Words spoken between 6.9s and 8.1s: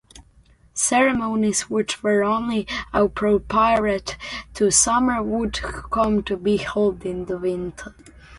in winter.